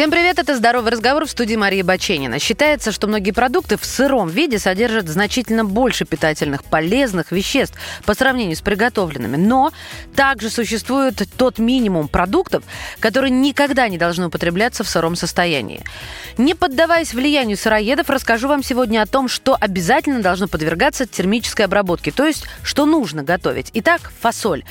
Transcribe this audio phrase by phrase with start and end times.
[0.00, 2.38] Всем привет, это «Здоровый разговор» в студии Марии Баченина.
[2.38, 8.56] Считается, что многие продукты в сыром виде содержат значительно больше питательных, полезных веществ по сравнению
[8.56, 9.36] с приготовленными.
[9.36, 9.74] Но
[10.16, 12.64] также существует тот минимум продуктов,
[12.98, 15.84] которые никогда не должны употребляться в сыром состоянии.
[16.38, 22.10] Не поддаваясь влиянию сыроедов, расскажу вам сегодня о том, что обязательно должно подвергаться термической обработке,
[22.10, 23.68] то есть что нужно готовить.
[23.74, 24.64] Итак, фасоль.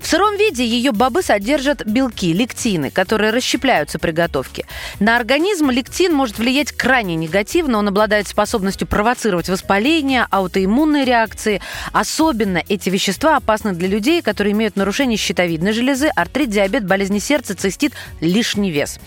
[0.00, 4.64] В сыром виде ее бобы содержат белки, лектины, которые расщепляются при готовке.
[5.00, 7.78] На организм лектин может влиять крайне негативно.
[7.78, 11.60] Он обладает способностью провоцировать воспаление, аутоиммунные реакции.
[11.92, 17.54] Особенно эти вещества опасны для людей, которые имеют нарушение щитовидной железы, артрит, диабет, болезни сердца,
[17.54, 18.98] цистит, лишний вес.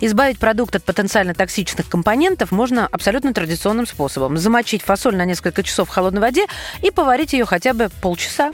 [0.00, 4.36] Избавить продукт от потенциально токсичных компонентов можно абсолютно традиционным способом.
[4.36, 6.46] Замочить фасоль на несколько часов в холодной воде
[6.82, 8.52] и поварить ее хотя бы полчаса.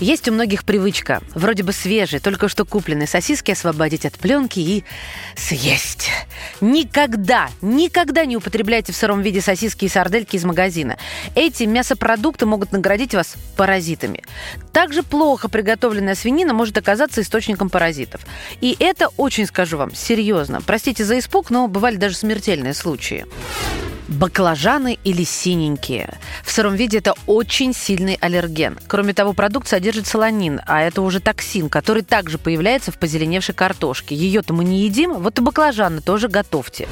[0.00, 4.84] Есть у многих привычка, вроде бы свежие, только что купленные сосиски освободить от пленки и
[5.36, 6.08] съесть.
[6.62, 10.96] Никогда, никогда не употребляйте в сыром виде сосиски и сардельки из магазина.
[11.34, 14.22] Эти мясопродукты могут наградить вас паразитами.
[14.72, 18.22] Также плохо приготовленная свинина может оказаться источником паразитов.
[18.62, 20.62] И это очень, скажу вам, серьезно.
[20.62, 23.26] Простите за испуг, но бывали даже смертельные случаи.
[24.08, 26.18] Баклажаны или синенькие.
[26.44, 28.78] В сыром виде это очень сильный аллерген.
[28.86, 34.14] Кроме того, продукт содержит солонин, а это уже токсин, который также появляется в позеленевшей картошке.
[34.14, 36.88] Ее-то мы не едим, вот и баклажаны тоже готовьте.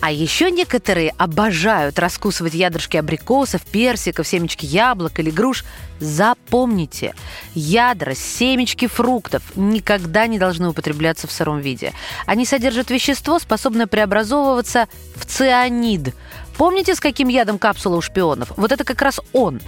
[0.00, 5.64] А еще некоторые обожают раскусывать ядрышки абрикосов, персиков, семечки яблок или груш.
[6.00, 7.14] Запомните,
[7.54, 11.92] ядра, семечки фруктов никогда не должны употребляться в сыром виде.
[12.24, 16.14] Они содержат вещество, способное преобразовываться в цианид.
[16.56, 18.52] Помните, с каким ядом капсула у шпионов?
[18.56, 19.60] Вот это как раз он.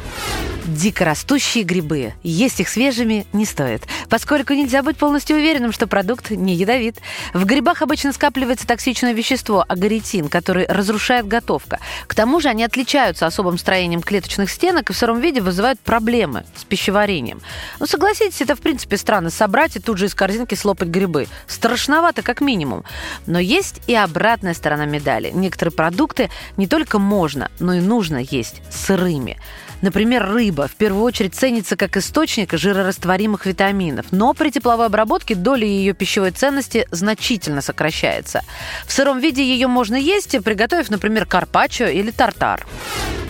[0.66, 2.14] Дикорастущие грибы.
[2.22, 6.98] Есть их свежими не стоит, поскольку нельзя быть полностью уверенным, что продукт не ядовит.
[7.34, 11.80] В грибах обычно скапливается токсичное вещество агаритин, который разрушает готовка.
[12.06, 16.44] К тому же они отличаются особым строением клеточных стенок и в сыром виде вызывают проблемы
[16.54, 17.40] с пищеварением.
[17.80, 21.26] Ну, согласитесь, это в принципе странно собрать и тут же из корзинки слопать грибы.
[21.48, 22.84] Страшновато, как минимум.
[23.26, 25.32] Но есть и обратная сторона медали.
[25.34, 29.38] Некоторые продукты не только можно, но и нужно есть сырыми.
[29.82, 35.66] Например, рыба в первую очередь ценится как источник жирорастворимых витаминов, но при тепловой обработке доля
[35.66, 38.42] ее пищевой ценности значительно сокращается.
[38.86, 42.66] В сыром виде ее можно есть, приготовив, например, карпаччо или тартар.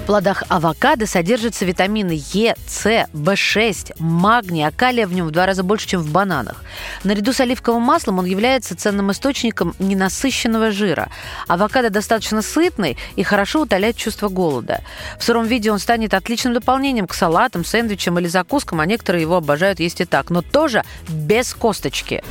[0.02, 5.46] В плодах авокадо содержатся витамины Е, С, В6, магний, а калия в нем в два
[5.46, 6.64] раза больше, чем в бананах.
[7.04, 11.08] Наряду с оливковым маслом он является ценным источником ненасыщенного жира.
[11.46, 14.80] Авокадо достаточно сытный и хорошо утоляет чувство голода.
[15.20, 19.36] В сыром виде он станет отличным дополнением к салатам, сэндвичам или закускам, а некоторые его
[19.36, 22.24] обожают есть и так, но тоже без косточки.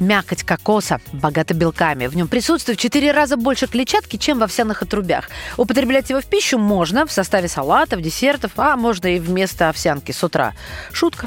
[0.00, 2.06] Мякоть кокоса богата белками.
[2.06, 5.30] В нем присутствует в 4 раза больше клетчатки, чем в овсяных отрубях.
[5.56, 10.22] Употреблять его в пищу можно в составе салатов, десертов, а можно и вместо овсянки с
[10.22, 10.54] утра.
[10.92, 11.26] Шутка.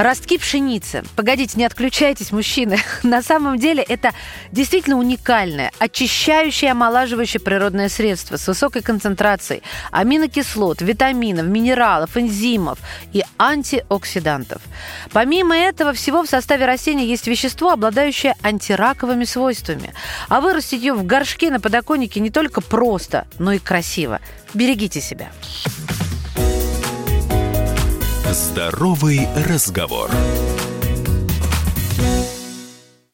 [0.00, 1.02] Ростки пшеницы.
[1.14, 2.78] Погодите, не отключайтесь, мужчины.
[3.02, 4.12] На самом деле это
[4.50, 12.78] действительно уникальное, очищающее, омолаживающее природное средство с высокой концентрацией аминокислот, витаминов, минералов, энзимов
[13.12, 14.62] и антиоксидантов.
[15.12, 19.92] Помимо этого всего в составе растения есть вещество, обладающее антираковыми свойствами.
[20.30, 24.20] А вырастить ее в горшке на подоконнике не только просто, но и красиво.
[24.54, 25.30] Берегите себя.
[28.32, 30.08] Здоровый разговор.